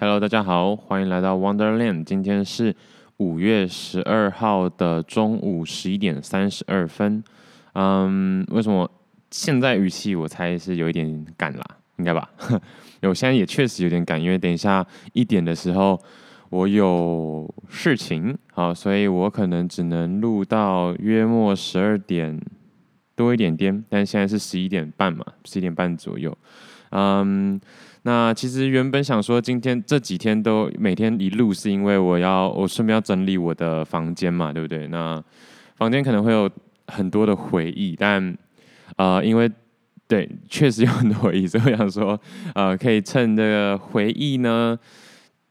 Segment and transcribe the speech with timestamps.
[0.00, 2.04] Hello，大家好，欢迎来到 Wonderland。
[2.04, 2.72] 今天是
[3.16, 7.24] 五月十二号的中午十一点三十二分。
[7.72, 8.88] 嗯，为什么
[9.32, 11.64] 现在语气我猜是有一点赶啦？
[11.96, 12.30] 应该吧？
[13.02, 16.00] 我现在也确实有点赶，因为等一下一点的时候
[16.50, 22.40] 我有事情，好，所以我可能只能录到约莫十二点
[23.16, 23.84] 多一点点。
[23.88, 26.38] 但现在是十一点半嘛，十一点半左右。
[26.90, 27.60] 嗯。
[28.02, 34.86] 那其实原本想说，今天这几天都每天一录，是因为我要我顺便要整理我的房间嘛，对不对？
[34.88, 35.22] 那
[35.76, 36.48] 房间可能会有
[36.86, 38.36] 很多的回忆，但
[38.96, 39.50] 呃，因为
[40.06, 42.18] 对，确实有很多回忆，所以我想说，
[42.54, 44.78] 呃，可以趁这个回忆呢，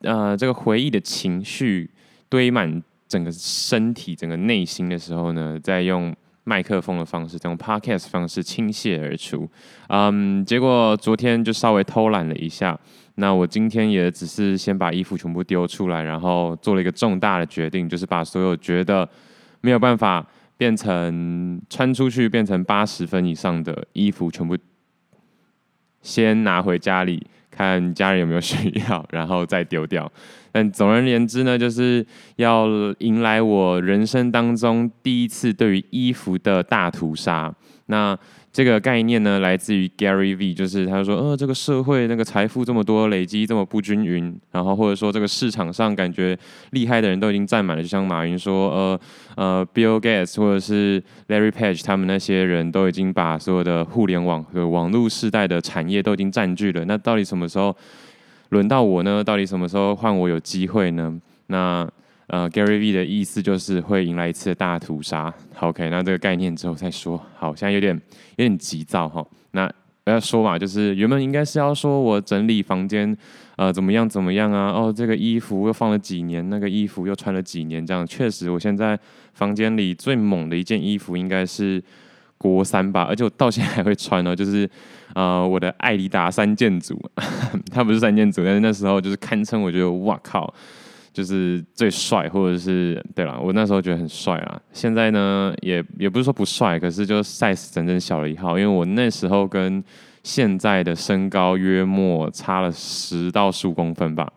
[0.02, 1.90] 呃，这个回忆的情绪
[2.30, 6.16] 堆满整个身体、整个内心的时候呢，再用。
[6.48, 9.46] 麦克风的方式，这种 podcast 方式倾泻而出，
[9.90, 12.80] 嗯，结果昨天就稍微偷懒了一下，
[13.16, 19.08] 那我今天也只是先把衣服全部丢出来，然后做了一个重大的决定，就是把所有觉得
[19.60, 24.58] 没有办法变成穿出去变成八十分以上的衣服，全部
[26.02, 27.28] 先拿回家里。
[27.58, 30.10] 看家人有没有需要，然后再丢掉。
[30.52, 32.06] 但总而言之呢，就是
[32.36, 32.68] 要
[33.00, 37.54] 迎来我人生当中第一次对于衣服的大屠杀。
[37.88, 38.18] 那
[38.58, 46.36] 这个概念呢，来自于 Gary V，就是他说，呃，这个社会那个财富这么多，累积这么不均匀，然后或者说这个市场上感觉
[46.72, 49.00] 厉害的人都已经占满了，就像马云说，呃
[49.36, 57.78] 呃，Bill Gates 或者是 Larry Page 他们那些人都已经把所有的互联网和网络时代的产业都已经占据了，那到底什么时候
[58.50, 59.24] 轮到我呢？
[59.24, 61.16] 到底什么时候换我有机会呢？
[61.46, 61.88] 那
[62.28, 65.34] 呃，Gary V 的意思就是会迎来一次大屠杀。
[65.60, 67.22] OK，那这个概念之后再说。
[67.38, 67.96] 好，现在有点
[68.36, 69.26] 有点急躁哈。
[69.52, 69.66] 那
[70.04, 73.16] 不要说嘛，就是原本应该是要说我整理房间，
[73.56, 74.72] 呃，怎么样怎么样啊？
[74.72, 79.00] 哦，这个衣服又放了几年，那个衣服又穿了几年，这样确实，我现在
[79.34, 81.82] 房间里最猛的一件衣服应该是
[82.38, 84.70] 国三吧，而且我到现在还会穿哦，就是
[85.14, 87.02] 呃我的艾迪达三件组，
[87.72, 90.54] 它不是三件组，但是那时候就是堪称我觉得哇靠。
[91.18, 94.62] 就是最帅，或者是对了，我那时候觉得很帅啊。
[94.72, 98.56] 现在呢，也也不是说不帅，可是就 size 整整小了一号。
[98.56, 99.84] 因为我那时候跟
[100.22, 104.32] 现在的身高约莫差了十到十五公分吧。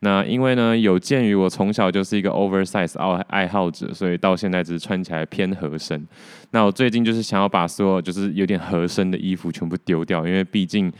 [0.00, 6.06] 那因为呢，有鉴于我从小就是一个 oversize 爱爱好者，所以到现在只是穿起来偏合身。
[6.50, 10.92] 那我最近就是想要把所有就是有点合身的衣服全部丢掉，因为毕竟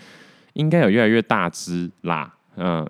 [0.55, 2.89] 应该有越来越大只啦，嗯，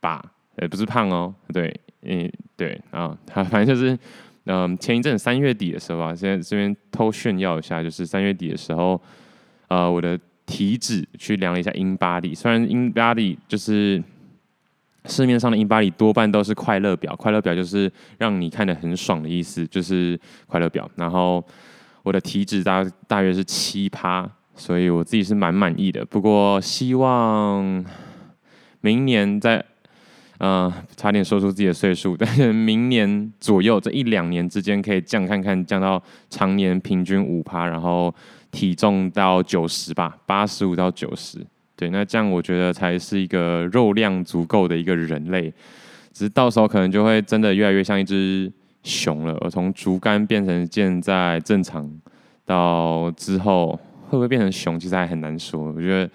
[0.00, 0.22] 吧。
[0.60, 3.98] 也不是胖哦，对，嗯，对啊，他反正就是，
[4.44, 9.00] 嗯，前一阵三月底的时候啊，现在这边偷炫耀一下，就是三月底的时候，
[9.68, 14.02] 呃，我的体脂去量了一下 InBody，虽然 InBody 就是
[15.06, 20.90] 市面上的 InBody 多半都是快乐表，快乐表就是让你看得很爽的意思，就是快乐表。
[20.96, 21.42] 然后
[22.02, 26.04] 我的体脂大大约是七趴，所以我自己是蛮满意的。
[26.04, 27.84] 不过希望
[28.80, 29.64] 明年在、
[30.40, 38.14] 呃，差点说出自己的岁数， 但是明年左右这一两年之间可以降看看，降到常年平均五趴，然后
[38.50, 41.46] 体重到九十吧，八十五到九十，
[41.76, 45.52] 对，那这样我觉得才是一个肉量足够的一个人类，
[46.10, 48.50] 只是到时候可能就会真的越来越像一只
[48.82, 51.86] 熊了，我从竹竿变成现在正常，
[52.46, 53.78] 到之后。
[54.10, 54.78] 会不会变成熊？
[54.78, 55.72] 其实还很难说。
[55.72, 56.10] 我觉得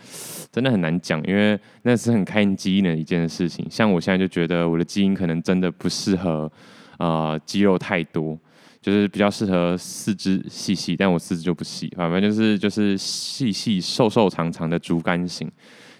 [0.51, 3.65] 真的很难讲，因为那是很看基因的一件事情。
[3.71, 6.51] 像我现在就觉得我的基因可能真的不适合，
[6.99, 8.37] 呃，肌肉太多，
[8.81, 15.49] 就是比较适合四肢细细，但我四肢就不细，反正就是就是细细瘦瘦长长的竹竿型。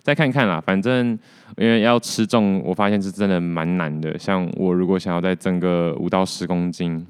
[0.04, 1.18] 再看看啦，反正
[1.58, 4.20] 因为要吃重，我发现是真的蛮难的。
[4.20, 7.08] 像我如果想要再增个五到十公斤，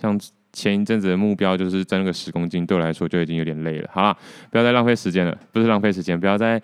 [0.00, 0.18] 像。
[0.56, 3.90] 前一阵子的目标就是增个十公斤，对我来说就已经有点累了。
[3.92, 4.16] 好了，
[4.50, 6.60] 不要再浪费时间了，不是浪费时间，不要再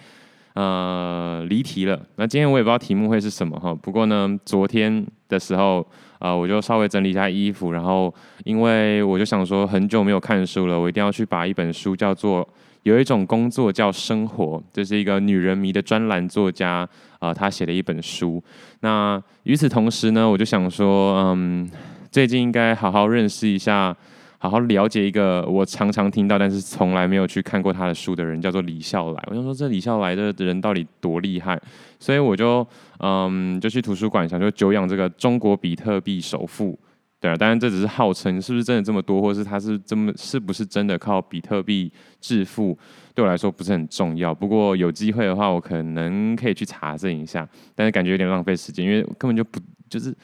[0.54, 2.00] 呃离题了。
[2.16, 5.86] 那今天我也不知道题目会是什么哈，不过呢，昨天的时候
[6.18, 8.12] 啊、我就稍微整理一下衣服，然后
[8.44, 12.44] 因为我就想说很久没有看书了，我一定要去把一本书叫做
[12.84, 16.88] 《有一种工作叫生活》，这是一个女人迷的专栏作家
[17.18, 18.42] 啊、呃，他写的一本书。
[18.80, 21.70] 那与此同时呢，我就想说，嗯。
[22.12, 23.96] 最近应该好好认识一下，
[24.36, 29.24] 好好了解一个我常常听到但是从来没有去看过他的书的人，叫做李笑来。
[29.28, 31.58] 我想说这李笑来的人到底多厉害，
[31.98, 32.66] 所以我就
[32.98, 36.78] 嗯就去图书馆想说久仰这个中国比特币首富
[37.18, 42.76] 对啊，当然这只是号称，是不是真的这么多，或是他是这么是不是真的靠比特币致富，
[43.14, 44.34] 对我来说不是很重要。
[44.34, 50.14] 不过有机会的话，我可能可以去查证一下，但是感觉有点浪费时间，因为根本就不就是。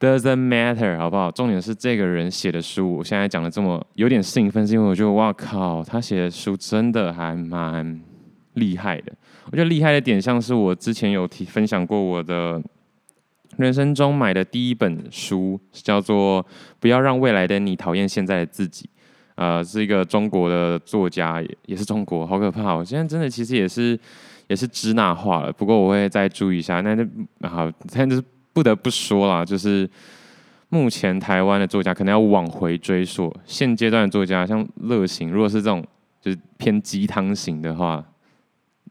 [0.00, 1.30] Doesn't matter，好不好？
[1.30, 8.00] 重点是这个人写的书，我现在讲的这么有点兴奋，是因为我觉得哇靠，他写的书真的还蛮
[8.54, 9.12] 厉害的。
[9.44, 12.62] 我觉得厉害的点，像是我之前有提分享过，我的
[13.58, 16.42] 人生中买的第一本书，叫做
[16.78, 18.86] 《不要让未来的你讨厌现在的自己》。
[19.34, 22.74] 呃，是一个中国的作家，也也是中国，好可怕！
[22.74, 24.00] 我现在真的其实也是
[24.48, 26.80] 也是支那化了，不过我会再注意一下。
[26.80, 28.24] 那那好，但是。
[28.52, 29.88] 不得不说啦，就是
[30.68, 35.84] 目前台湾的作家可能要往回追溯，现阶段的作家像乐行，如果是这种
[36.20, 38.04] 就是偏鸡汤型的话，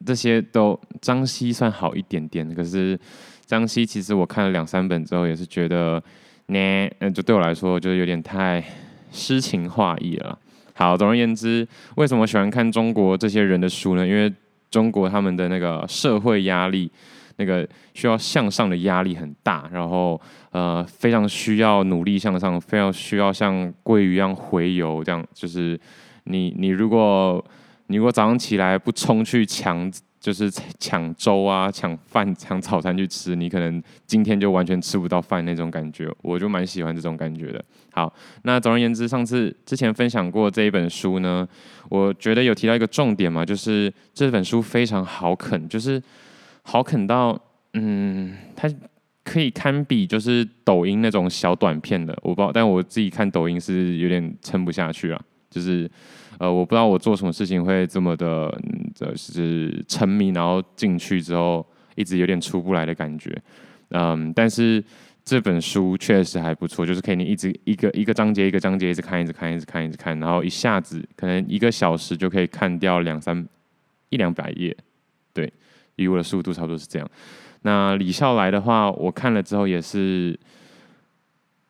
[0.05, 2.53] 这些都张西算好一点点。
[2.55, 2.97] 可是
[3.45, 6.01] 张西其实我看了两三本之后，也是觉得
[6.47, 8.63] 呢，嗯，就对我来说就有点太
[9.11, 10.37] 诗情画意了。
[10.73, 14.07] 好，总而言之，为什么喜欢看中国这些人的书呢？
[14.07, 14.33] 因为
[14.71, 16.89] 中国他们的那个社会压力。
[17.39, 20.19] 那个需要向上的压力很大，然后
[20.51, 25.79] 呃非常需要努力向上，非常需要像鲑鱼一样洄游，这样就是
[26.25, 27.43] 你你如果
[27.87, 29.89] 你如果早上起来不冲去抢，
[30.19, 36.13] 就是抢粥啊、抢饭、抢早餐去吃，你可能今天就完全吃不到饭那种感觉。
[36.21, 37.63] 我就蛮喜欢这种感觉的。
[37.93, 38.13] 好，
[38.43, 41.47] 那总而言之，上次之前分享过这一本书呢，
[41.87, 46.03] 我觉得有提到一个重点嘛，就是这本书非常好啃，就是。
[46.69, 47.35] 好啃到，
[47.73, 48.69] 嗯，它
[49.23, 55.19] 可以堪比就是抖音那种小短片的，我不知道，但我自己看抖音是有点撑不下去啊。
[55.49, 55.89] 就是，
[56.37, 58.55] 呃，我不知道我做什么事情会这么的，
[58.93, 63.35] 就是沉迷，然后进去之后一直有点出不来的感觉。
[63.89, 64.83] 嗯，但是
[65.25, 73.43] 这本书确实还不错，就是可以你一直一个一个章节一个章节一直看，一直看，一直看，一直看，然后一下子可能一个小时就可以看掉两三
[74.09, 74.77] 一两百页，
[75.33, 75.51] 对。
[76.01, 77.07] 以我的速度差不多是这样。
[77.63, 80.39] 那李笑来的话，我看了之后也是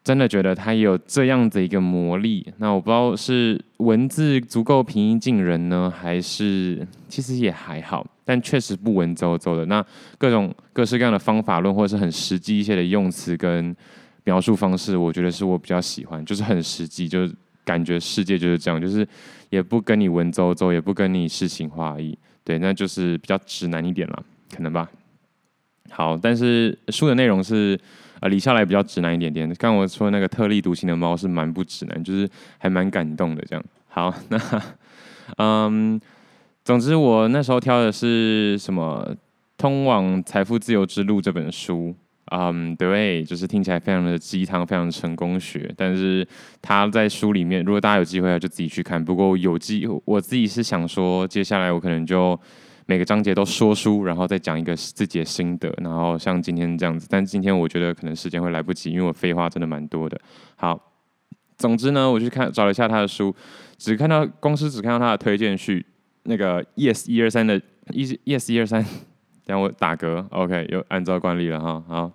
[0.04, 2.46] 真的觉得他也有这样子一个魔力。
[2.58, 9.66] 那我不知道是文字足够平易近人呢，还是其实也还好，但确实不文绉绉的。
[9.66, 9.84] 那
[10.18, 13.76] 各种各式各样的方法论，或者是很实际一些的用词跟
[14.26, 17.34] 描述方式，我觉得是我比较喜欢，就是很实际，就是
[17.66, 19.08] 感觉世界就是这样，就是
[19.50, 22.16] 也不跟你文绉绉，也不跟你诗情画意。
[22.50, 24.90] 对，那就是比较直男一点了，可能吧。
[25.92, 27.80] 好，但是书的内容是，
[28.22, 29.48] 呃，理下来比较直男一点点。
[29.50, 33.64] 刚刚我说那个特立独行的猫是蛮不直男，就是还蛮感动的这样。
[33.88, 34.64] 好，那
[35.38, 36.02] 嗯，
[36.64, 39.08] 总之我那时候挑的是什么
[39.56, 41.96] 《通往财富自由之路》这本书。
[42.32, 45.74] 嗯对，就是听起来非常的鸡汤，非常成功学。
[45.76, 46.28] 但是
[46.62, 49.04] 他在书里面，如果大家有机会就自己去看。
[49.04, 52.40] 不过有机，我自己是想说，接下来我可能就
[52.86, 55.74] 每个章节都说书，然后再讲一个自己的心得。
[55.82, 60.20] 然后像今天这样子，但今天我觉得可能时间会来不及，因为我废话真的蛮多的。
[60.56, 60.80] 好，
[61.58, 63.36] 总之呢，我去看找了一下他的书，
[63.78, 65.86] 只看到公司只看到他的推荐序，
[66.24, 68.86] 那个 yes 一二三的 yes 一二三，
[69.46, 72.12] 等我打嗝，OK，又按照惯例了哈，好。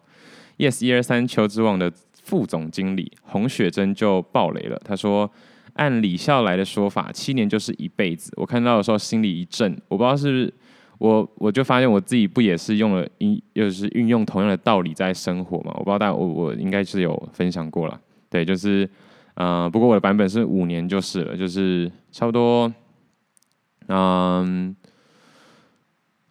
[0.56, 1.92] Yes，一二三，求职网的
[2.22, 4.80] 副总经理洪雪珍就爆雷了。
[4.84, 5.28] 他说
[5.74, 10.54] ：“按李笑来的说法，七年就是一辈子。”我看到的时候心里一震，我不知道是不是
[10.98, 15.72] 我，我就发现我自己不也是用了一，又是运用同样的道理在生活嘛？
[15.76, 18.00] 我不知道大家，我我应该是有分享过了。
[18.30, 18.88] 对，就是，
[19.34, 22.72] 呃，不过我的版本是五年就是了，就是差不多，
[23.88, 24.74] 嗯，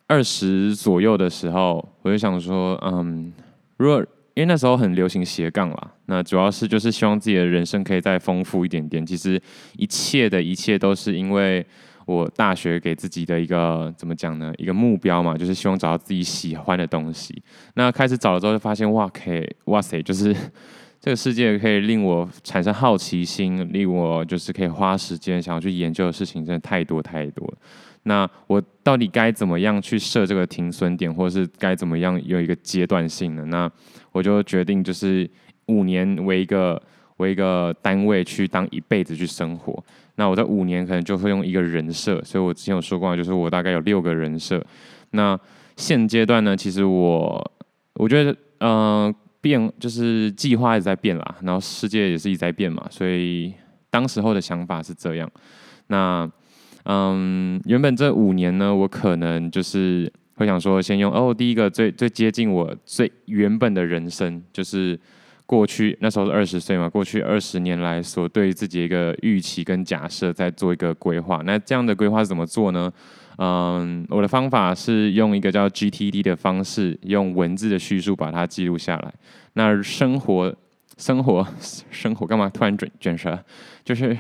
[0.08, 3.34] 二十左右的时候，我就想说，嗯。
[3.78, 9.06] 如果因为那时候很流行斜杠啦，那主要是就是希望自己的人生可以再丰富一点点。
[9.06, 9.42] 其实
[9.78, 11.66] 一切的一切都是因为
[12.06, 14.52] 我大学给自己的一个怎么讲呢？
[14.58, 17.42] 一个目标嘛，就是希望找到自己喜欢的东西。
[17.76, 20.36] 那开始找了之后，就发现哇，可以哇塞，就是
[21.00, 27.58] 这个世界可以令我产生好奇心，令我就是可以花时间想要去研究的事情，真的太多太多了。
[28.06, 33.46] 那我到底该怎么样去设这个停损点，或者是该怎么样有一个阶段性的？
[33.46, 33.70] 那
[34.14, 35.30] 我就决定就是
[35.66, 36.82] 五年为一个
[37.18, 39.84] 为一个单位去当一辈子去生活。
[40.16, 44.64] 那我在五年可能就会用一个人设，所以我之前有说过，就是我大概有六个人设。
[45.12, 45.38] 那
[45.76, 47.52] 现阶段呢，其实我
[47.96, 53.54] 我觉得，嗯、变就是计划一直在变啦，然后世界也是一直在变嘛，所以
[53.90, 55.30] 当时候的想法是这样。
[55.88, 56.30] 那
[56.86, 60.12] 嗯，原本这五年呢，我可能就是
[60.44, 65.00] 会想说，先用哦，第一个最最接近我最原本的人生，就是
[65.46, 71.42] 过去那时候是二十岁嘛，过去二十年来所对自己一个预期跟假设，在做一个规划。
[71.46, 72.92] 那这样的规划是怎么做呢？
[73.38, 79.14] 嗯，我的方法是用一个叫 GTD 的方式，用文字的叙述把它记录下来。
[79.54, 80.54] 那生活，
[80.98, 81.48] 生活，
[81.90, 82.50] 生活干嘛？
[82.50, 83.40] 突然卷卷舌，
[83.84, 84.16] 就是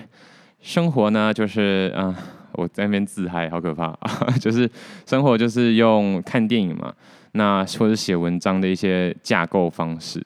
[0.61, 2.15] 生活呢，就是啊、嗯，
[2.53, 4.27] 我在那边自嗨，好可怕啊！
[4.39, 4.69] 就是
[5.05, 6.93] 生活就是用看电影嘛，
[7.33, 10.23] 那或者写文章的一些架构方式。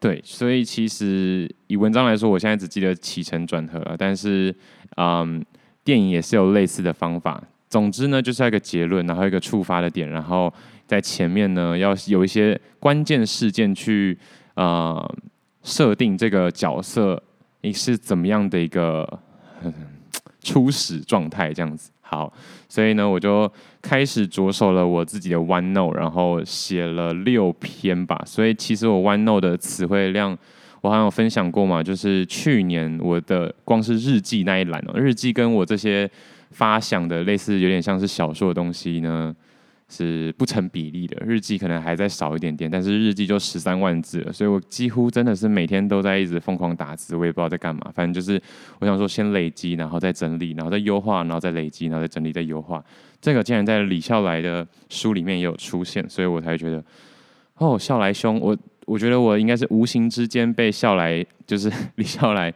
[0.00, 4.54] 对，所以其实以文章来说，我现在只记得起承转合了，但是
[4.96, 5.44] 嗯，
[5.82, 7.42] 电影也是有类似的方法。
[7.68, 10.52] 总之呢，就是要一个结论，然后一个触发的点，然后
[10.86, 14.16] 在前面呢，要有一些关键事件去
[14.54, 15.14] 呃
[15.62, 17.22] 设定这个角色
[17.60, 19.20] 你是怎么样的一个
[20.48, 21.90] 初始状态，这样子。
[22.00, 22.32] 好，
[22.68, 23.50] 所以呢，我就
[23.82, 28.22] 开始着手了我自己的 OneNote，然后写了六篇吧。
[28.24, 30.36] 所以其实我 OneNote 的词汇量，
[30.80, 36.10] 我好像有分享过嘛，就是去年我的光是日记那一栏哦，日记跟我这些。
[36.50, 39.36] 发想的类似有点像是小说的东西呢，
[39.88, 41.16] 是不成比例的。
[41.24, 47.90] 日记可能还在少一点点，但是日记就十三万字了，所以我几乎真的是每天都在一直疯狂打字，我也不知道在干嘛。
[47.94, 48.40] 反正就是
[48.80, 52.84] 我想说，先累积，然后再整理，然后再优化，然后再累积，然后再整理，再优化。
[53.20, 56.84] 这个竟然在李笑来的书里面也有出现，所以我才觉得，
[57.56, 62.52] 哦，笑来兄，我我觉得我应该是无形之间被笑来，就是李笑来。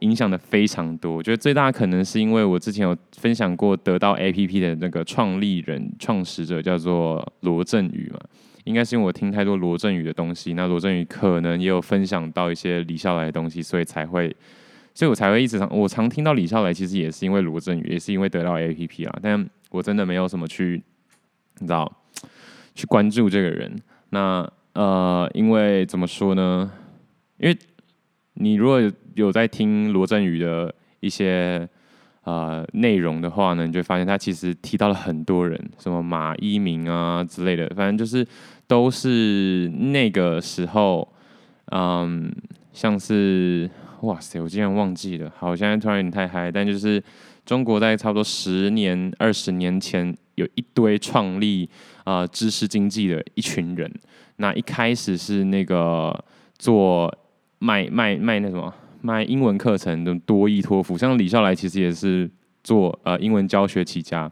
[0.00, 8.18] 影响的非常多，我觉得最大可能是因为我之前有分享过得到 APP 的那个创立人、创始者叫做罗振宇嘛，
[8.64, 14.34] 应该是因为我听太多罗振宇的东西，那罗振宇可能也有分享到一些李笑来的东西，所以才会，
[14.94, 20.82] 所以我才会一直常我常听到李笑来，其实也是因为罗振宇，也是因为得到 APP 啊，但我真的没有什么去，
[21.60, 21.90] 你知道，
[22.74, 23.74] 去关注这个人，
[24.10, 26.72] 那呃，因为怎么说呢？
[27.38, 27.56] 因为
[28.34, 28.80] 你如果
[29.14, 31.68] 有在听罗振宇的一些
[32.24, 38.26] 呃内容的话呢，你就发现他其实提到了很多人，什么马一鸣啊之类的，反正就是
[38.66, 41.06] 都是那个时候，
[41.72, 42.34] 嗯，
[42.72, 47.02] 像是哇塞，我竟然忘记了，好，现在突然有点太嗨，但就是
[47.46, 51.68] 中国在差不多十年、二十年前，有一堆创立
[52.04, 53.92] 啊、呃、知识经济的一群人，
[54.36, 56.24] 那一开始是那个
[56.58, 57.12] 做。
[57.60, 62.28] 卖卖卖那什么卖英文课程的多益托福，像李笑来其实也是
[62.62, 64.30] 做呃英文教学起家。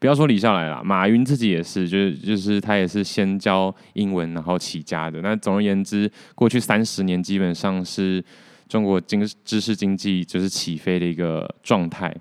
[0.00, 5.20] 不要说李笑来了，马云自己也是，就是就是他也是先教英文然后起家的。
[5.22, 8.22] 那总而言之，过去三十年基本上是
[8.68, 12.12] 中国经知识经济就是起飞的一个状态。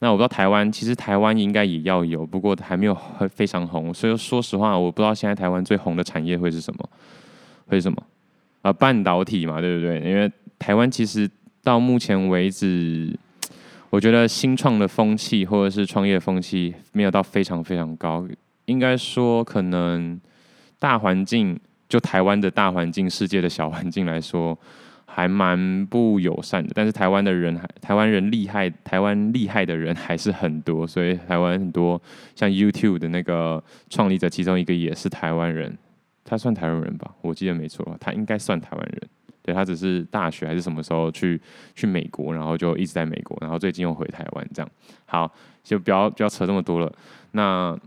[0.00, 2.94] 那我不知道台湾，其实台湾应该也要有，不过还没有
[3.30, 3.94] 非常红。
[3.94, 6.90] 所以说实话，我不知道现在台湾最红的产业会是什么，
[7.66, 8.02] 会是什么？
[8.60, 10.00] 呃，半导体嘛，对不对？
[10.00, 11.28] 因为台湾其实
[11.66, 13.12] 到目前为止，
[13.90, 18.24] 我觉得新创的风气或者是创业风气没有到非常非常高。
[18.66, 20.20] 应该说，可能
[20.78, 21.58] 大环境
[21.88, 24.56] 就台湾的大环境、世界的小环境来说，
[25.06, 26.70] 还蛮不友善的。
[26.72, 30.86] 但是台湾的人还，台湾人厉害，台湾厉害的人还是很多。
[30.86, 32.00] 所以台湾很多
[32.36, 35.76] 像 YouTube 的那个创立者，其中一个也是台湾人。
[36.24, 39.02] 他算台湾人吧，我记得没错，他应该算台湾人。
[39.46, 41.40] 对，他只是大学还是什么时候去
[41.76, 44.68] 去美国，然后就一直在美国，然后最近又回台湾这样。
[45.04, 46.92] 好，就不要不要扯这么多了。
[47.30, 47.78] 那，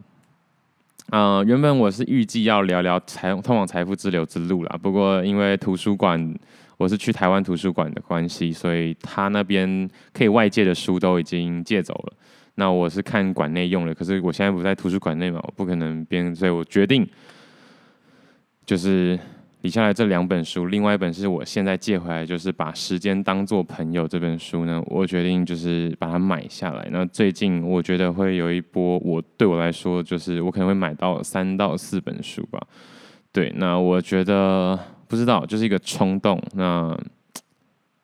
[1.10, 6.34] 呃，原本我是预计要聊聊财通往财富之流之路啦，不过因为图书馆，
[6.78, 12.14] 我是去台湾图书馆的关系，所以他那边可以外借的书都已经借走了。
[12.56, 17.06] 那我是看馆内用的，可是我现在不在图书馆内嘛，我不可能边，所以我决定。
[18.66, 19.18] 就是
[19.62, 26.88] 李笑来这两本书，另外一本是我现在借回来，就是把时间当作朋友这本书呢，我决定就是把它买下来。
[26.92, 32.58] 那最近我觉得会有一波，我对我来说就是我可能会买到三到四本书吧。
[33.34, 36.42] 对，那我觉得不知道，就是一个冲动。
[36.54, 36.98] 那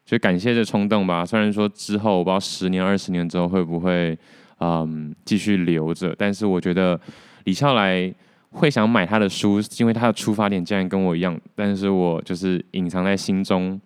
[0.03, 1.25] 就感谢这冲动吧。
[1.25, 4.17] 虽然说之后我不知道十年、二十年之后会不会
[4.59, 7.00] 嗯继续留着，但是我觉得
[7.45, 8.13] 李笑来。
[8.55, 13.79] 会想买他的书，因为他的出发点竟然跟我一样，但是我就是隐藏在心中，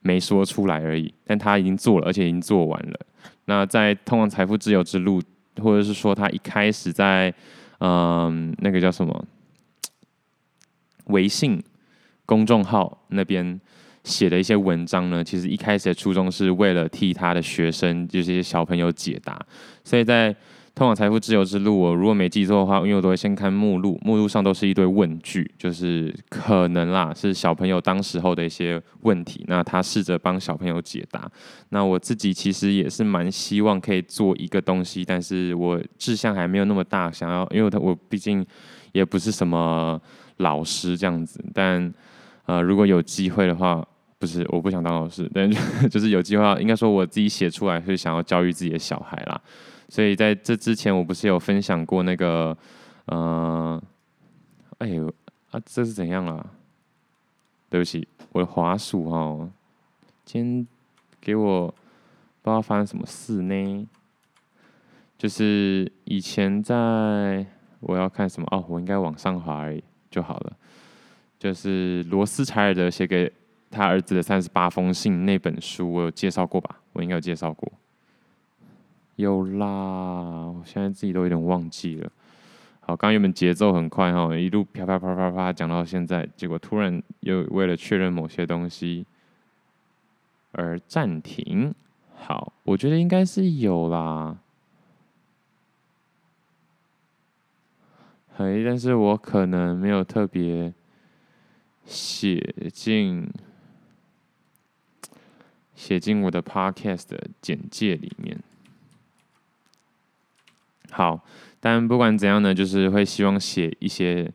[0.00, 1.14] 没说出来而已。
[1.24, 3.00] 但他已经做了，而且已经做完了。
[3.44, 5.22] 那在通往财富自由之路，
[5.62, 7.32] 或者是说他一开始在
[7.78, 9.24] 嗯那个叫什么
[11.06, 11.62] 微信
[12.26, 13.60] 公众号那边
[14.02, 19.40] 写的一些文章呢，其实一开始的初衷是为了替他的学生，就是一些小朋友解答。
[19.84, 20.34] 所以在
[20.72, 31.30] 通往财富自由之路，我如果没记错的话，因为我都会先看目录，目录上都是一堆问句，就是可能啦，是小朋友当时候的一些问题，那他试着帮小朋友解答。
[31.68, 38.44] 那我自己其实也是蛮希望可以做一个东西，但是我志向还没有那么大，想要，因为他我毕竟
[38.92, 40.00] 也不是什么
[40.38, 41.92] 老师这样子，但
[42.46, 43.86] 呃，如果有机会的话，
[44.18, 45.50] 不是我不想当老师，但
[45.90, 49.40] 就是有机会，应该说我自己写出来是想要教育自己的小孩啦。
[49.90, 52.56] 所以在这之前，我不是有分享过那个，
[53.06, 53.82] 呃，
[54.78, 55.12] 哎呦
[55.50, 56.46] 啊，这是怎样啊？
[57.68, 59.50] 对不起，我的滑鼠哦，
[60.24, 60.68] 今天
[61.20, 63.88] 给我不知道发生什么事呢？
[65.18, 67.44] 就是以前在
[67.80, 70.56] 我要看什么哦，我应该往上滑而已就好了。
[71.38, 73.32] 就是罗斯柴尔德写给
[73.70, 76.80] 他儿子的三十八封信那本书，我有介绍过吧？
[76.92, 77.72] 我应该有介绍过。
[79.20, 79.66] 有啦，
[80.48, 82.10] 我现在自己都有点忘记了。
[82.80, 89.06] 好，刚刚原本节奏很快哈，一路啪啪啪啪啪讲到现在，结果突然又为了确认某些东西
[90.52, 91.74] 而暂停。
[92.16, 94.38] 好，我觉得应该是有啦。
[98.36, 100.72] 嘿，但是我可能没有特别。
[101.86, 103.28] 写进
[105.74, 108.38] 写进我的 podcast 的简介里面。
[110.90, 111.18] 好，
[111.60, 114.30] 但不管怎样呢，就是会希望写一些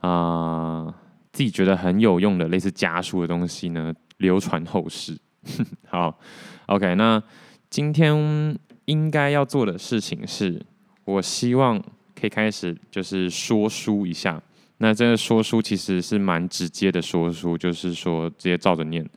[0.00, 0.92] 啊、
[1.32, 5.16] 自己觉得很有用的类似家书的东西呢，流传后世。
[5.88, 6.18] 好
[6.66, 7.22] ，OK，那
[7.70, 10.60] 今天应该要做的事情是，
[11.04, 11.82] 我希望
[12.18, 14.40] 可以开始就是说书一下。
[14.78, 19.08] 那这个说书其实是蛮直接的说书，就是说直接照着念。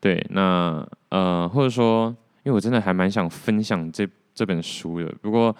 [0.00, 2.06] 对，那呃，或者说，
[2.42, 5.14] 因为我真的还蛮想分享这这本书的。
[5.22, 5.54] 不过，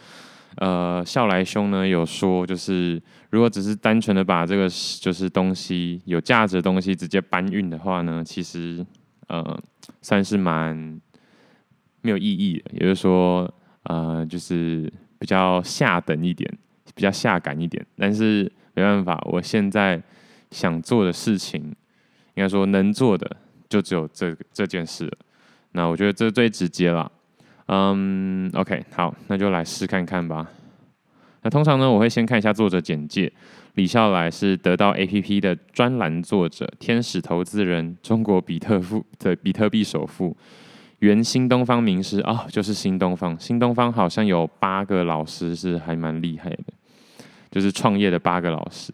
[0.56, 4.68] 呃，笑来兄呢有说，就是如果只是单纯的把这个
[5.00, 8.84] 就是东西有价值的东西直接搬运的话呢，其实
[9.28, 9.60] 呃
[10.02, 11.00] 算是蛮
[12.02, 12.70] 没有意义的。
[12.72, 13.52] 也就是说，
[13.84, 16.50] 呃，就是比较下等一点，
[16.94, 18.50] 比较下感一点，但是。
[18.76, 20.02] 没办法，我现在
[20.50, 21.62] 想做的事情，
[22.34, 23.36] 应该说能做的
[23.68, 25.08] 就只有这这件事。
[25.70, 27.08] 那我觉得这最直接了。
[27.66, 30.48] 嗯，OK，好，那就来试看看吧。
[31.42, 33.32] 那通常呢，我会先看一下作者简介。
[33.74, 40.36] 李笑来是得到 APP 的专栏作者，天使投资人，中国比特富的比特币首富，
[41.00, 43.38] 原新东方名师哦，就是新东方。
[43.38, 46.64] 新东方好像有八个老师，是还蛮厉害的。
[47.50, 48.92] 就是创业的八个老师，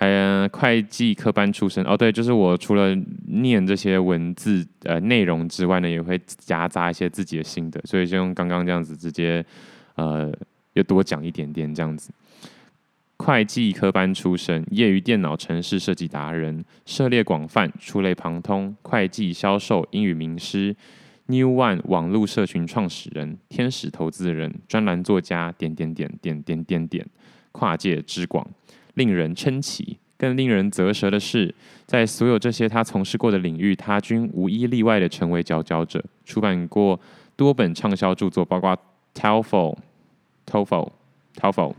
[0.00, 1.94] 还有会计科班出身哦。
[1.94, 9.44] 对，就是我除了念这些文字呃内容之外呢，也会夹杂一些自己的心得，所以就用刚刚这样子直接
[9.96, 10.32] 呃
[10.72, 12.10] 又多讲一点点这样子。
[13.18, 20.74] 会计科班出身，业余电脑城市设计达人，涉猎广泛，触类旁通，会计销售英语名师
[21.26, 27.06] ，New One 网络社群创始人，天使投资人，专栏作家，点点点点点点点。
[27.52, 28.48] 跨界之广，
[28.94, 29.98] 令人称奇。
[30.16, 31.54] 更令人啧舌的是，
[31.86, 36.04] 在所有这些他从事过的领域，他均无一例外的成为佼佼者。
[36.26, 37.00] 出版过
[37.36, 38.76] 多本畅销著作，包括
[39.14, 39.78] TOEFL、
[40.46, 40.90] TOEFL、
[41.36, 41.74] TOEFL，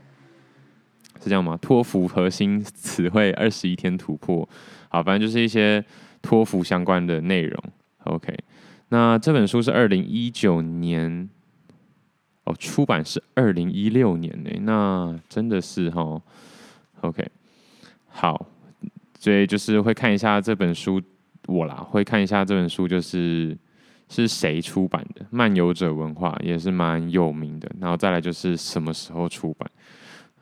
[1.21, 1.55] 是这样吗？
[1.61, 4.49] 托福核心词汇 二十一天突破。
[4.89, 5.85] 好，反正就是一些
[6.23, 7.63] 托福相关的内容。
[8.05, 8.35] OK，
[8.89, 11.29] 那这本书是二零一九年。
[12.45, 16.19] 哦，出版是二零一六年呢，那真的是哈
[17.01, 17.27] ，OK，
[18.07, 18.47] 好，
[19.19, 21.01] 所以就是会看一下这本书，
[21.47, 23.57] 我啦会看一下这本书，就是
[24.09, 29.69] 是谁出版的，漫游者文化也是蛮有名的，然后再来就是什么时候出版，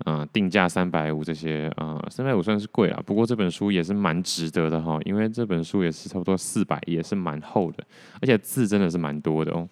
[0.06, 7.84] 啊、定价三百五这些，啊、呃，三百五算是贵了，不过这本书也是蛮值得的哈，因为这本书也是差不多四百，也是蛮厚的，
[8.22, 9.68] 而且字真的是蛮多的哦，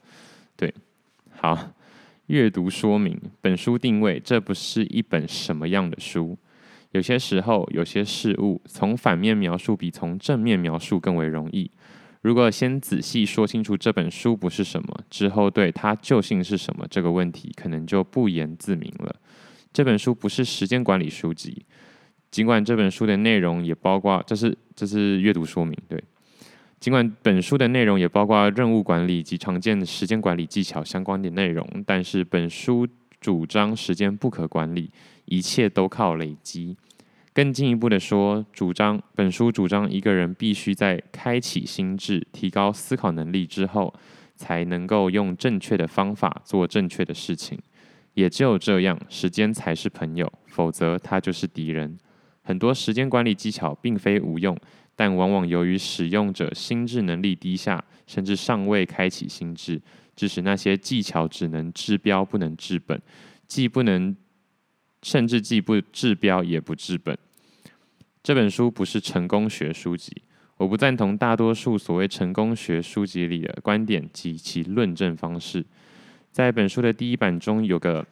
[0.55, 0.73] 对，
[1.31, 1.57] 好。
[2.27, 6.37] 阅读说明：本书定位，这不是一本什么样的书。
[6.91, 11.69] 有些时候，有些事物，从反面描述比从正面描述更为容易。
[12.21, 19.15] 如果先仔细说清楚这本书不是什么，之后对它究竟是什么这个问题，可能就不言自明了。
[19.71, 21.65] 这本书不是时间管理书籍，
[22.31, 26.03] 尽管这本书的内容也包括，这是这是阅读说明，对。
[26.79, 32.87] 尽管本书的内容也包括任务管理及常见的时间管理技巧相关的内容，但是本书
[33.19, 34.91] 主张时间不可管理，
[35.27, 36.75] 一切都靠累积。
[37.33, 43.93] 更进一步的说，主张本书主张一个人必须在开启心智、提高思考能力之后，
[44.35, 47.59] 才能够用正确的方法做正确的事情。
[48.15, 51.95] 也只有这样，时间才是朋友，否则它就是敌人。
[52.41, 54.57] 很多时间管理技巧并非无用，
[54.95, 59.79] 但往往由于使用者心智能力低下，甚至尚未开启心智，
[60.15, 62.99] 致使那些技巧只能治标不能治本，
[63.47, 64.15] 既不能，
[65.03, 67.17] 甚至既不治标也不治本。
[68.23, 70.21] 这本书不是成功学书籍，
[70.57, 75.65] 我不赞同大多数所谓成功学书籍里的观点及其论证方式。
[76.31, 78.05] 在本书的第一版中，有个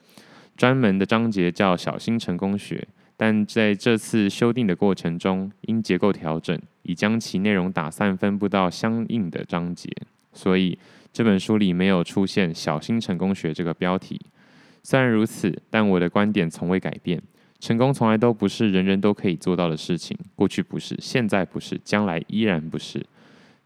[0.56, 9.89] 专门的章节叫“小心成功学”，但在这次修订的过程中，因结构调整，已将其内容打散分布到相应的章节，
[10.32, 10.80] 所以
[11.12, 14.19] 这本书里没有出现“小心成功学”这个标题。
[14.88, 17.19] 虽然如此，但我的观点从未改变：
[17.60, 23.04] 成功从来都不是人人都可以做到的事情，过去不是，现在不是，将来依然不是。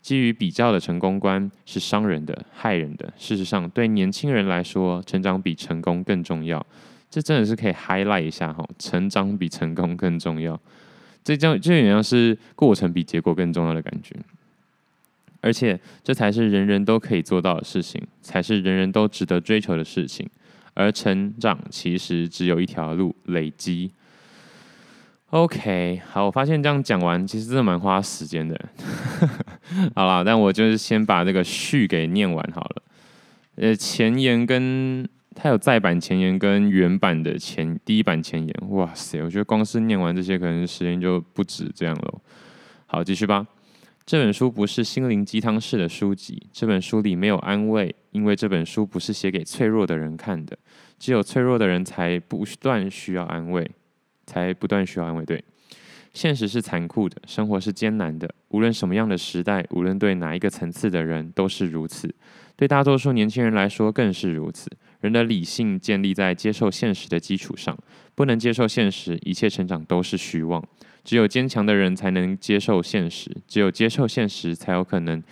[0.01, 3.12] 基于比较的成功观是伤人的、害人的。
[3.17, 6.65] 事实上，对年轻人来说，成长比成功更重要。
[7.10, 10.58] 这真的是可以 highlight 一下哈，成长比成功更重要。
[11.21, 14.15] 这叫就有点像是过程比结果更重要的感觉。
[15.41, 20.25] 而且，这才是人人都可以做到的事情，才是人人都值得追求的事情。
[20.80, 23.92] 而成长其实只有一条路：累积。
[25.32, 28.58] OK，好，我发现这样讲完，其实真的蛮花时间的。
[29.94, 32.82] 好啦，但我就是先把这个序给念完好了。
[33.58, 42.22] 呃，前言跟它有再版前言跟原版的前第一版前言，哇塞，我觉得光是念完这些，可能时间就不止这样了。
[42.86, 43.46] 好，继续吧。
[44.06, 50.58] 这本书不是心灵鸡汤式的书籍，这本书里没有安慰，因为这本书不是写给脆弱的人看的，
[50.99, 53.71] 只有脆弱的人才不断需要安慰。
[54.29, 55.25] 才不断需要安慰。
[55.25, 55.43] 对，
[56.13, 58.31] 现实是残酷的，生活是艰难的。
[58.49, 62.13] 无论什么样的时代，无论对哪一个层次的人，都是如此。
[62.55, 64.69] 对大多数年轻人来说，更是如此。
[65.01, 67.75] 人的理性建立在接受现实的基础上，
[68.13, 70.63] 不能接受现实，一切成长都是虚妄。
[71.03, 75.23] 只有坚强的人才能接受现实，只有接受现实，才有可能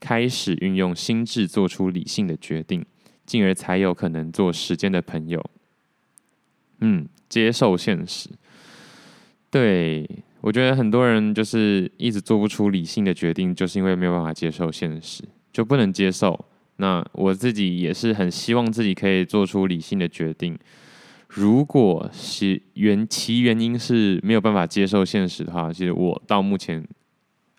[0.00, 2.84] 开始运用心智做出理性的决定，
[3.24, 5.44] 进而才有可能做时间的朋友。
[6.80, 7.08] 嗯。
[7.26, 8.28] 接受现实，
[9.50, 10.08] 对，
[10.40, 16.44] 我觉得很多人就是一直做不出理性的决定，就是因为没有办法接受现实，就不能接受。
[16.76, 20.56] 那我自己也是很希望自己可以做出理性的决定。
[21.26, 26.86] 如果是原其原因是没有办法接受现实的话，其实我到目前。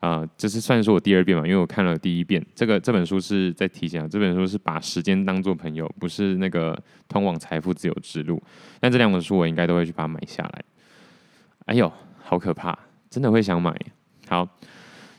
[0.05, 2.45] 啊、这是算是我第二遍嘛，因为我看了第一遍。
[2.53, 8.39] 这个这本书是在提醒啊，这本书是把时间当做朋友，不是那个通往财富自由之路。
[8.79, 10.63] 但这两本书我应该都会去把它买下来。
[11.65, 11.91] 哎呦，
[12.21, 12.77] 好可怕，
[13.09, 13.75] 真的会想买。
[14.27, 14.47] 好，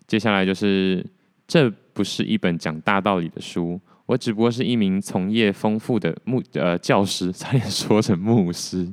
[0.06, 1.04] 接下来就是，
[1.48, 8.86] 这不是一本讲大道理的书，我只不过是一名从业丰富的牧呃教师，差点说成牧师，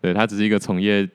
[0.00, 1.06] 对，他只是一个从业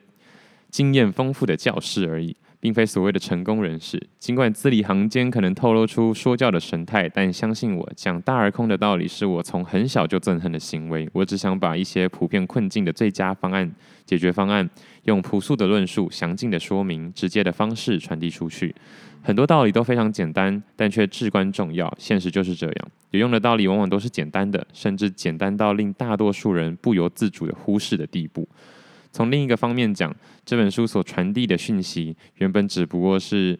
[0.70, 2.36] 经验丰富的教师而已。
[2.60, 11.08] 并非所谓的成功人士，尽管字里行间可能透露出说教的神态，但相信我，讲大而空的道理是我从很小就憎恨的行为。
[11.14, 13.70] 我只想把一些普遍困境的最佳方案、
[14.04, 14.68] 解决方案，
[15.04, 18.74] 用朴素的论述、详尽的说明、直接的方式传递出去。
[19.22, 21.90] 很多道理都非常简单，但却至关重要。
[21.98, 28.46] 现实就是这样，有用的道理往往都是简单的，甚至简单到令大多数人不由自主的忽视的地步。
[29.12, 33.58] 从另一个方面讲，这本书所传递的讯息原本只不过是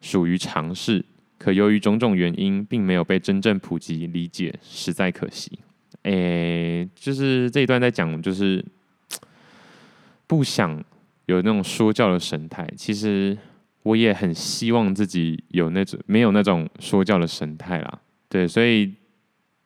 [0.00, 1.04] 属于常识，
[1.38, 5.58] 可由于种种原因，并没有被真正普及理解，实在可惜。
[6.02, 8.64] 诶，就是这一段在讲，就是
[10.26, 10.82] 不想
[11.26, 12.68] 有那种说教的神态。
[12.76, 13.36] 其实
[13.82, 18.00] 我也很希望自己有那种没有那种说教的神态啦。
[18.28, 18.92] 对，所以。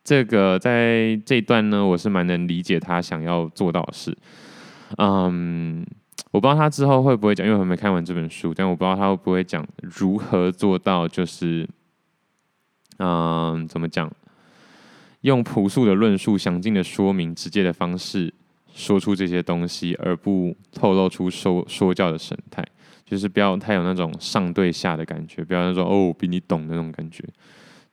[0.02, 4.16] 这个在这一段呢，我是蛮能理解他想要做到的事。
[4.96, 5.86] 嗯，
[6.32, 11.68] 我不知道他之后会不会讲，因为我还没看完这本书，但我不知道他会不会讲如何做到，就是
[12.98, 14.10] 嗯，怎么讲，
[15.20, 18.32] 用朴素的论述、详尽的说明、直接的方式
[18.72, 22.66] 说出这些东西，而不透露出说说教的神态，
[23.04, 27.22] 就是不要太有那种上对下的感觉，不要那种哦比你懂的那种感觉。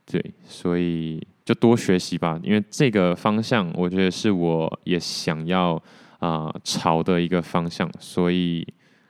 [0.05, 1.21] 对，所以。
[1.47, 5.81] 就多学习吧，因为这个方向我觉得是我也想要
[6.19, 8.67] 啊、朝的一个方向，所以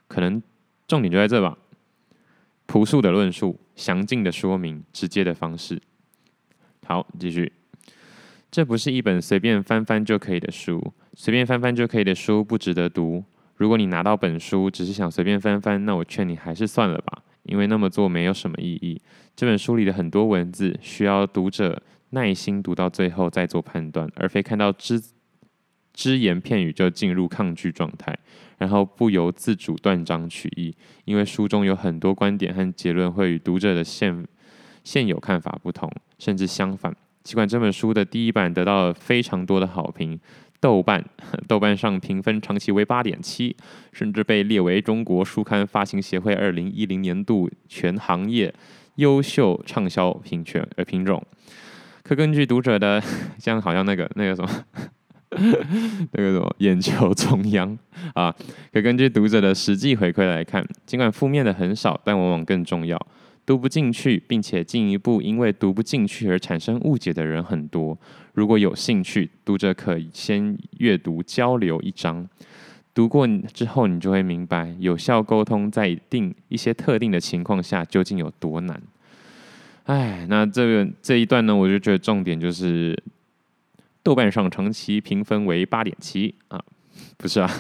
[0.08, 0.39] 可能
[0.88, 1.58] 重点就在这吧。
[2.67, 5.82] 朴素的论述，详尽的说明，直接的方式。
[6.86, 7.52] 好，继续。
[8.52, 13.23] 这不是一本随便翻翻就可以的书，随便翻翻就可以的书不值得读。
[13.56, 19.02] 如果你拿到本书只是想随便翻翻，那我劝你还是算了吧，因为那么做没有什么意义。
[19.36, 21.82] 这本书里的很多文字需要读者。
[22.11, 25.01] 耐心读到最后再做判断，而非看到只
[25.93, 28.17] 只言片语就进入抗拒状态，
[28.57, 30.75] 然后不由自主断章取义。
[31.05, 34.25] 因为书中有很多观点和结论会与读者的现
[34.83, 36.95] 现有看法不同，甚至相反。
[37.23, 40.19] 尽管这本书的第一版得到了非常多的好评。
[40.59, 41.05] 豆瓣
[41.47, 43.55] 豆瓣上评分长期为八点七，
[43.91, 48.51] 甚至被列为中国书刊发行协会二零一零年度全行业
[48.95, 51.23] 优秀畅销品权呃品种。
[52.07, 53.03] 可根据读者的，
[53.37, 54.49] 像好像那个那个什么
[56.13, 57.77] 那个什么眼球中央
[58.13, 58.33] 啊，
[58.71, 62.97] 可根据读者的实际回馈来看，尽管负面的很少，但往往更重要。
[63.45, 67.97] 读不进去，并且进一步因为读不进去而产生误解的人很多。
[68.33, 72.27] 如果有兴趣，读者可以先阅读交流一章，
[72.93, 78.81] 读过之后，你就会明白有效沟通在一定一些特定的情况下究竟有多难。
[79.88, 82.97] 哎，那这个这一段呢，我就觉得重点就是
[84.02, 86.63] 豆瓣上长期评分为八点七啊，
[87.17, 87.52] 不是啊，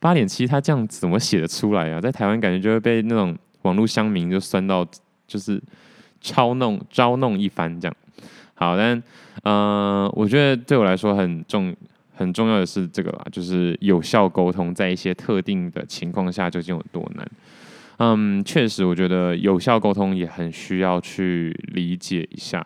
[0.00, 2.00] 八点七，他这样怎么写得出来啊？
[2.00, 4.84] 在台湾感觉就会被那种网络乡民就酸到。
[5.24, 5.58] 就是
[6.20, 7.96] 操弄、招弄一番这样，
[8.52, 9.02] 好，但
[9.44, 11.74] 呃，我觉得对我来说很重、
[12.14, 17.26] 很重要的是这个啦，就是有效沟通，在一些特定的情况下究竟有多难。
[17.98, 22.64] 嗯，确实，我觉得有效沟通也很需要去理解一下，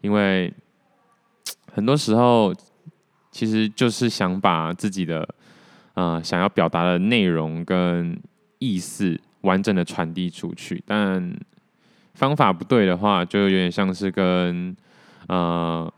[0.00, 0.52] 因为
[1.72, 2.52] 很多时候
[3.30, 5.28] 其实就是想把自己的
[5.94, 8.18] 呃想要表达的内容跟
[8.58, 11.32] 意思完整的传递出去，但
[12.14, 14.76] 方法不对的话，就有点像是跟
[15.28, 15.92] 呃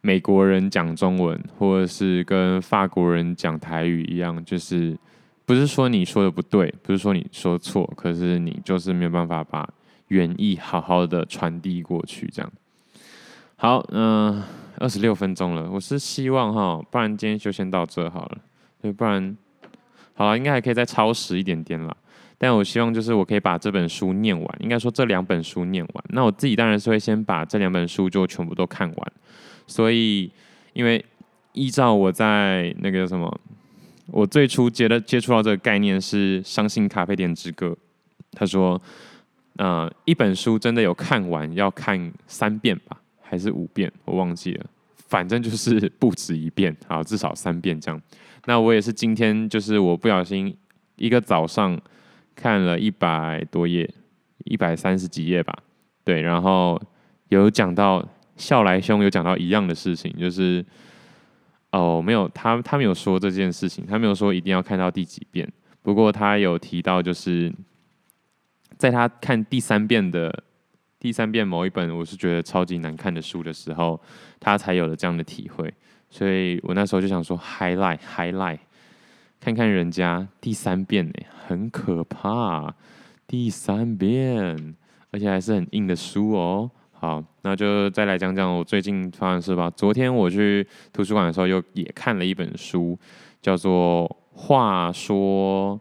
[0.00, 4.96] 美国人讲中文，或者是跟法国人讲台语一样，就是
[5.50, 9.68] 不是说你说的不对，不是说你说错，可是你就是没有办法把
[10.06, 12.28] 原意好好的传递过去。
[12.32, 12.52] 这样
[13.56, 14.44] 好，嗯、呃，
[14.78, 18.38] 二十六分钟了，我是希望哈，不然今天就先到这好了，
[18.80, 19.36] 对，不然
[20.14, 21.96] 好了，应该还可以再超时一点点了。
[22.38, 26.04] 但我希望就是我可以把这本书念完，应该说这两本书念完。
[26.10, 29.12] 那我自己当然是会先把这两本书就全部都看完。
[29.66, 30.30] 所以，
[30.74, 31.04] 因为
[31.54, 33.40] 依照我在那个什么，
[34.10, 37.68] 我最初接的接触到这个概念是《伤心咖啡店之歌》。
[38.32, 38.80] 他说，
[39.56, 43.92] 呃，一本书真的有看完要看三遍吧，还是五遍？
[44.04, 44.66] 我忘记了，
[45.08, 48.00] 反正就是不止一遍，好，至少三遍这样。
[48.46, 50.56] 那我也是今天就是我不小心
[50.96, 51.80] 一个早上。
[52.36, 53.86] 看了一百多页，
[54.44, 55.54] 一百三十几页吧，
[56.02, 56.80] 对，然后
[57.28, 58.02] 有讲到
[58.36, 60.64] 笑来兄有讲到一样的事情，就是
[61.72, 65.50] 哦，没有他他没有说这件事情，他没有说一定要看到第几遍，
[65.82, 67.52] 不过他有提到，就是
[68.76, 70.42] 在他看第三遍的
[70.98, 74.00] 第三遍某一本我是觉得超级难看的书的时候，
[74.38, 75.72] 他才有了这样的体会，
[76.10, 78.58] 所以我那时候就想说 highlight highlight。
[79.38, 81.14] 看看人家第三遍呢，
[81.46, 82.74] 很可怕，
[83.26, 84.76] 第三遍，
[85.12, 86.70] 而且还是很硬的书哦。
[86.92, 89.70] 好，那就再来讲讲我最近发生的事吧。
[89.70, 92.98] 昨天我去图书馆的时候，又也看了一本书，
[93.40, 95.76] 叫做《话说》，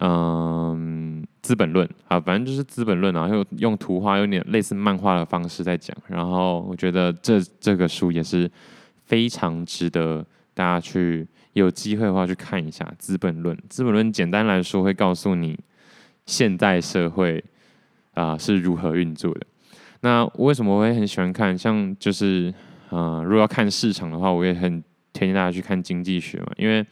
[0.00, 5.96] 嗯，《资本论》啊，反正就是《资本论》啊，又用图画，有点类似漫画的方式在讲。
[6.06, 8.50] 然后我觉得这这个书也是
[9.04, 11.26] 非常值得大家去。
[11.54, 13.56] 有机会的话，去看一下《资本论》。
[13.68, 15.56] 《资本论》简单来说，会告诉你
[16.26, 17.44] 现代社会
[18.14, 19.46] 啊、是如何运作的。
[20.04, 21.56] 那为什么我会很喜欢看？
[21.56, 22.52] 像就是
[22.90, 26.52] 啊、如果要看市场的话，我也很推荐大家去看经济学嘛。
[26.58, 26.84] 因为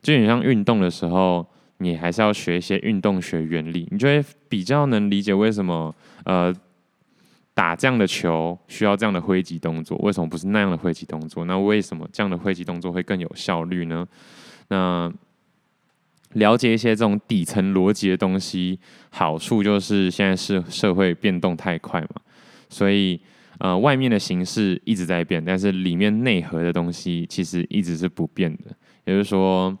[0.00, 1.44] 就你像运动的时候，
[1.78, 5.92] 你还是要学一些运动学原理，你就会比较能理解为什么
[6.24, 6.54] 呃。
[7.52, 11.44] 打这样的球需要这样的挥击动作，为什么不是那样的挥击动作？
[11.44, 14.06] 那为什么这样的挥击动作会更有效率呢？
[14.68, 15.12] 那
[16.34, 18.78] 了解一些这种底层逻辑的东西，
[19.10, 22.22] 好处就是现在是社会变动太快嘛，
[22.68, 23.20] 所以
[23.58, 28.74] 呃，外面的形式一直在变，但是里面内核的东西其实一直是不变的。
[29.04, 29.76] 也就是说，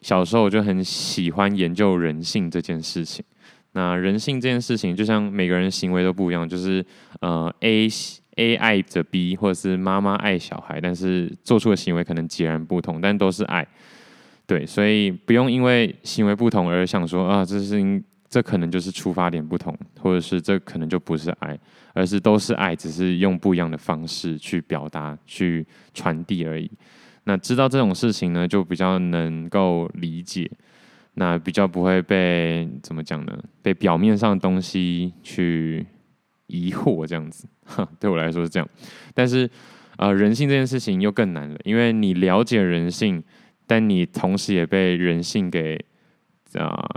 [0.00, 3.24] 小时候我就很喜欢研究人性这件事情。
[3.72, 6.84] 那人性这件事情，就像每个人行为都不一样，就是
[7.20, 7.88] 呃，A
[8.36, 13.66] A 爱着 B，或者是妈妈爱小孩，但是做出的行为可能截然不同，但都是爱，
[14.48, 21.56] 对，所以不用因为行为不同而想说啊，这是这可能就是出发点不同，或者是这可能就不是爱，
[21.92, 26.70] 而是都是爱，只是用不一样的方式去表达、去传递而已。
[27.24, 30.50] 那知道这种事情呢，就比较能够理解。
[31.20, 33.38] 那比较不会被怎么讲呢？
[33.60, 35.84] 被表面上的东西去
[36.46, 37.46] 疑惑这样子。
[38.00, 38.68] 对我来说是这样，
[39.12, 39.50] 但是
[39.96, 43.22] 呃，人性这件事情又更难了，因为你了解人性，
[43.68, 45.78] 但你同时也被人性给
[46.54, 46.88] 啊、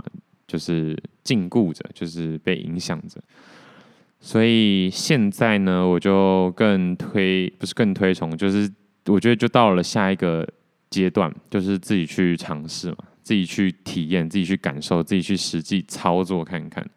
[0.46, 3.20] 就是禁锢着，就是被影响着。
[4.18, 8.72] 所以现在呢，我就更推，不是更推崇，就是
[9.06, 10.48] 我觉得就到了下一个
[10.88, 16.88] 阶段，就是自己去尝试嘛，自己去体验，自己去感受，自己去实际操作看看。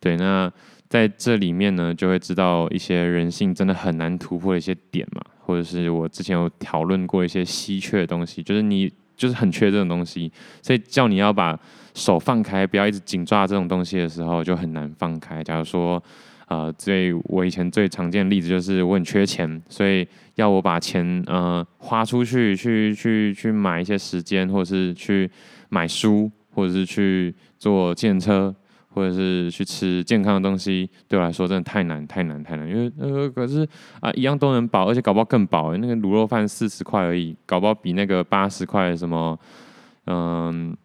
[0.00, 0.52] 对，那
[0.88, 10.30] 在这里面呢，就会知道一些人性真的很难突破的一些点嘛，或者是我之前有讨论过一些稀缺的东西，就是你就是很缺这种东西，
[10.62, 11.58] 所以叫你要把
[11.94, 15.42] 手放开，不要一直紧抓这种东西的时候，就很难放开。
[15.42, 16.02] 假如说。
[16.48, 25.30] 呃，最我以前最常见的例子就是我很缺钱，所以要我把钱呃花出去，去去去买一些时间，或者是去
[25.70, 28.54] 买书，或者是去坐电车，
[28.94, 32.68] 或者是去吃健康的东西，对我来说真的太难太难太难。
[32.68, 33.66] 因为呃，可是
[34.00, 35.76] 啊、一样都能饱，而且搞不好更饱。
[35.76, 39.38] 那个卤肉饭四十块而已，搞不好比那个八十块什么，
[40.06, 40.76] 嗯、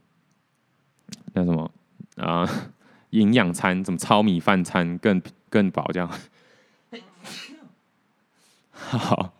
[1.34, 1.70] 那，什么
[2.18, 2.48] 啊？
[3.12, 5.90] 营养餐，怎么糙米饭餐更更饱？
[5.94, 6.12] 这样，
[8.72, 9.34] 好，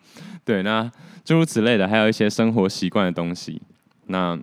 [0.46, 0.90] 对，那
[1.26, 3.62] 诸如此类的，还有一些生活习惯的东西，
[4.06, 4.40] 那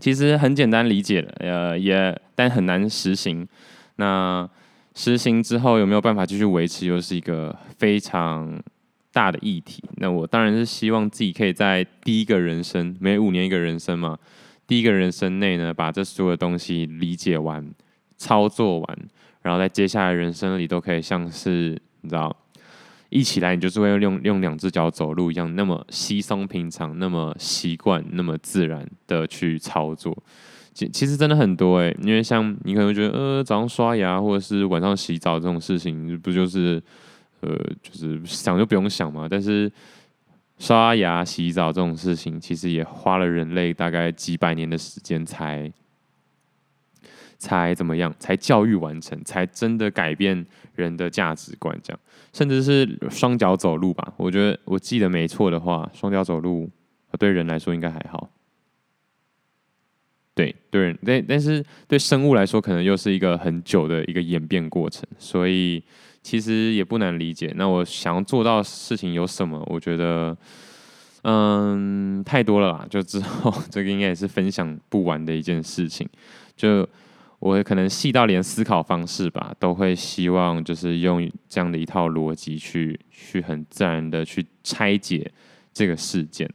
[0.00, 3.46] 其实很简单理解的，呃，也但很难实行。
[3.96, 4.48] 那
[4.94, 8.62] 实行之后有没有办法继续维持，又是一个非常
[9.12, 9.82] 大的议题。
[9.96, 14.18] 那我当然是希望自己可以在第一个人生，每五年一个人生嘛，
[14.66, 17.72] 第一个人生内呢，把这所有东西理解完。
[18.16, 18.98] 操作完，
[19.42, 22.34] 然后在接下来人生里都可以像是你知道，
[23.14, 30.16] 一起来你就是会用用两只脚走路一样，那么稀松平常，那么习惯，那么自然的去操作。
[30.72, 36.82] 其其实真的很多诶，因为像你可能觉得，呃，早上刷牙或者是晚上洗澡这种事情，不就是
[37.38, 39.28] 呃，就是想就不用想嘛。
[39.30, 39.70] 但是
[40.58, 45.72] 刷牙、洗澡这种事情，其实也花了人类大概几百年的时间才。
[47.36, 48.14] 才怎么样？
[48.18, 50.46] 才教育完成，才真的改变
[50.76, 52.00] 人的价值观，这样，
[52.34, 54.12] 甚至是双脚走路吧。
[54.18, 56.68] 我觉得我记得没错的话，双脚走路
[57.18, 58.28] 对人来说应该还好。
[60.34, 65.06] 对对，但但是对生物来说，可能又是一个很久的一个演变过程。
[65.16, 65.80] 所以
[66.22, 67.52] 其实也不难理解。
[67.56, 69.62] 那我想要做到事情有什么？
[69.70, 70.36] 我觉得，
[71.22, 72.86] 嗯，太多了啦。
[72.90, 76.08] 就之后 这个应该也是分享不完的一件事情。
[76.56, 76.86] 就。
[77.38, 85.30] 我可能细到连思考方式吧，都会希望就是用这样的一套逻辑去去很自然的去拆解
[85.72, 86.48] 这个事件。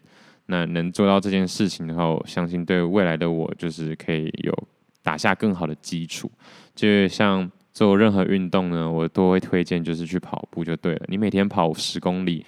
[0.48, 4.68] 那能做到这件事情的话，我相信对未来的我就是可以有
[5.04, 6.32] 打下更好的基础。
[6.74, 11.06] 就像做任何运动呢，我都会推荐就是去跑步就对了。
[11.08, 12.44] 你每天跑十公里，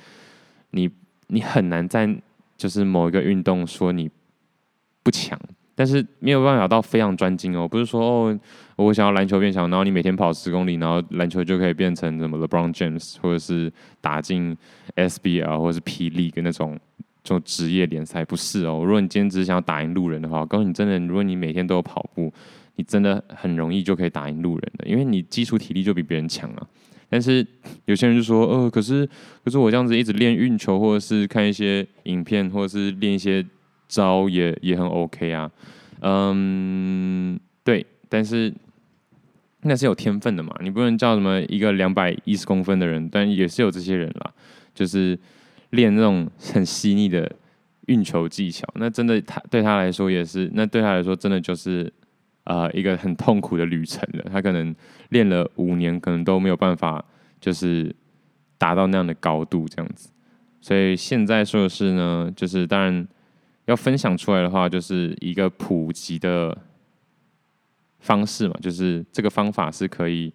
[0.72, 0.90] 你
[1.28, 2.10] 你很难在
[2.58, 4.10] 就是某一个运动说你
[5.04, 5.40] 不强。
[5.74, 8.40] 但是没有办法到非常专精哦，不是说哦，
[8.76, 14.56] 我想要篮球变强，然后你每天跑十公里，然后篮球就可以变成什么 LeBron James，或者是打进
[14.96, 16.78] SBL 或者是 P League 那种
[17.24, 18.82] 这种职业联赛，不是哦。
[18.84, 22.32] 如果你今天只是想要打赢路人的话，我告诉你，真的，如果你每天都有跑步，
[22.76, 26.68] 你真的很容易就可以打赢路人的，因为你基础体力就比别人强啊。
[27.10, 27.46] 但是
[27.86, 29.08] 有些人就说，呃，可是
[29.44, 33.46] 可是我这样子一直练运球，或者是看一些影片，或者是练一些。
[33.92, 35.52] 招也也很 OK 啊，
[36.00, 38.54] 嗯，对，但是
[39.64, 44.32] 那是有天分的嘛，你不能叫什么一个两百一十公分的人，但也是有这些人啦，
[44.74, 45.20] 就是
[45.72, 47.30] 练那种很细腻的
[47.88, 51.92] 运球技巧，那真的他对他来说也是，那对他来说真的就是
[52.46, 54.74] 呃一个很痛苦的旅程了，他可能
[55.10, 57.04] 练了五年，可能都没有办法
[57.42, 57.94] 就是
[58.58, 60.10] 达到那样的高度这样子，
[60.62, 63.06] 所以现在说的是呢，就是当然。
[63.72, 66.56] 要分享出来的话，就是一个普及的
[68.00, 70.32] 方式嘛，就是这个方法是可以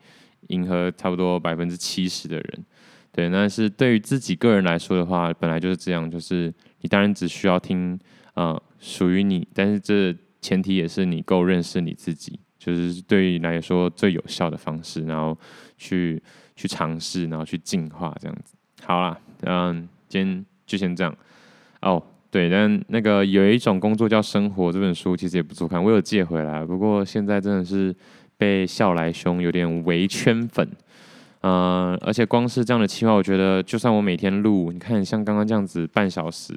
[0.49, 2.64] 迎合差不多百分之七十的人，
[3.12, 3.29] 对。
[3.31, 7.99] 但是对于自己个人来说的话，本来就是这样，就是你当然只需要听
[8.35, 15.37] 啊属于你，但是这前提也是你够认识你自己，就是对于你来说最有效的方式，然后
[15.77, 16.22] 去
[16.55, 18.55] 去尝试，然后去进化这样子。
[18.85, 21.16] 好啦，嗯，今天就先这样
[21.83, 22.03] 哦。
[22.37, 27.97] 对，但那个有一种工作叫生活这本书，其实也不错看，我有借回来，不过现在真的是
[28.37, 30.68] 被笑来凶，有点围圈粉，
[31.41, 36.55] 嗯、而且光是这样的期望，我觉得就算我每天录，你看像刚刚这样子半小时，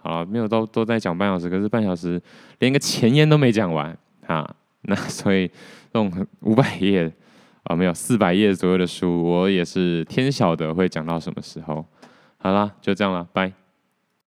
[0.00, 2.18] 好了，没有都都在讲半小时，可是半小时
[2.60, 3.94] 连个前言都没讲完
[4.26, 4.50] 啊，
[4.88, 6.10] 那所以这种
[6.40, 7.12] 五百页，
[7.64, 11.84] 啊，没有四百页左右的书，我也是天晓得会讲到什么时候。
[12.38, 13.52] 好啦，就这样了，拜。